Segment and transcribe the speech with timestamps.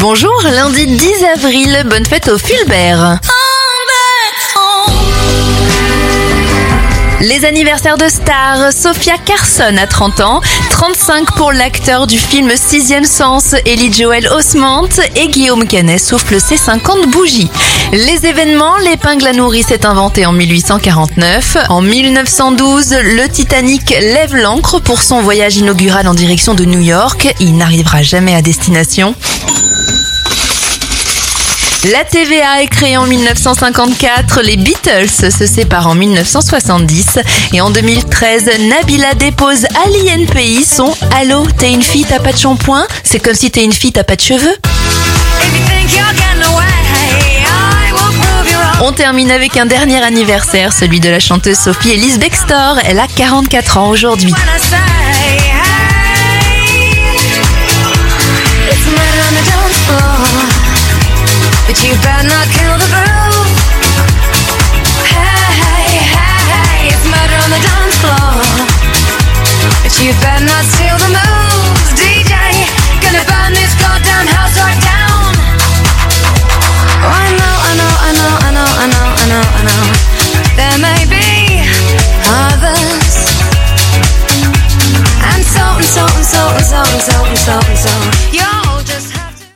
[0.00, 3.20] Bonjour, lundi 10 avril, bonne fête au Fulbert.
[7.20, 10.40] Les anniversaires de stars, Sophia Carson a 30 ans,
[10.70, 16.56] 35 pour l'acteur du film Sixième Sens, Ellie Joel Osment et Guillaume Canet souffle ses
[16.56, 17.50] 50 bougies.
[17.92, 21.58] Les événements, l'épingle à nourrice est inventée en 1849.
[21.68, 27.34] En 1912, le Titanic lève l'ancre pour son voyage inaugural en direction de New York.
[27.38, 29.14] Il n'arrivera jamais à destination.
[31.84, 37.18] La TVA est créée en 1954, les Beatles se séparent en 1970
[37.54, 42.36] et en 2013, Nabila dépose à l'INPI son Allô, t'es une fille, t'as pas de
[42.36, 42.86] shampoing?
[43.02, 44.54] C'est comme si t'es une fille, t'as pas de cheveux
[48.82, 52.78] On termine avec un dernier anniversaire, celui de la chanteuse Sophie Elise Bextor.
[52.84, 54.34] Elle a 44 ans aujourd'hui.
[61.70, 63.46] But you better not kill the groove.
[65.06, 66.02] Hey, hey,
[66.50, 68.42] hey, it's murder on the dance floor.
[69.78, 72.34] But you better not steal the moves, DJ.
[73.06, 75.30] Gonna burn this goddamn house right down.
[77.06, 79.94] Oh, I know, I know, I know, I know, I know, I know, I know.
[80.58, 81.62] There may be
[82.50, 83.14] others.
[85.22, 87.94] And so and so and so and so and so and so and so.
[88.34, 88.69] You're